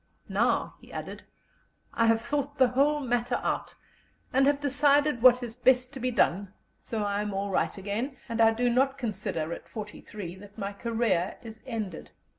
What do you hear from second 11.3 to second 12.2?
is ended."